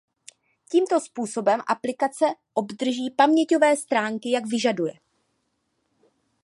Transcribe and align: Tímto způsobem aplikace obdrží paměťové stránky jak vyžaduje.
Tímto 0.71 0.99
způsobem 0.99 1.59
aplikace 1.67 2.25
obdrží 2.53 3.09
paměťové 3.17 3.77
stránky 3.77 4.31
jak 4.31 4.45
vyžaduje. 4.45 4.93